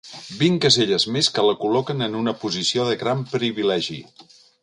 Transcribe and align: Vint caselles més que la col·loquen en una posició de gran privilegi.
Vint 0.37 0.55
caselles 0.61 1.03
més 1.17 1.29
que 1.35 1.43
la 1.47 1.53
col·loquen 1.65 2.01
en 2.07 2.17
una 2.21 2.35
posició 2.45 2.87
de 2.89 2.97
gran 3.05 3.23
privilegi. 3.35 4.01